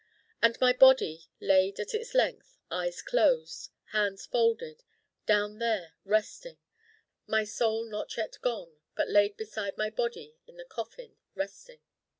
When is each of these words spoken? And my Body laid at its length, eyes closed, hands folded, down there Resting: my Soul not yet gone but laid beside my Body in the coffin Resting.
And 0.41 0.59
my 0.59 0.73
Body 0.73 1.25
laid 1.39 1.79
at 1.79 1.93
its 1.93 2.15
length, 2.15 2.57
eyes 2.71 3.03
closed, 3.03 3.69
hands 3.91 4.25
folded, 4.25 4.81
down 5.27 5.59
there 5.59 5.93
Resting: 6.05 6.57
my 7.27 7.43
Soul 7.43 7.85
not 7.85 8.17
yet 8.17 8.37
gone 8.41 8.77
but 8.95 9.09
laid 9.09 9.37
beside 9.37 9.77
my 9.77 9.91
Body 9.91 10.33
in 10.47 10.57
the 10.57 10.65
coffin 10.65 11.17
Resting. 11.35 11.81